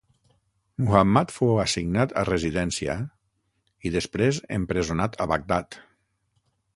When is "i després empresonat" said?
3.89-5.19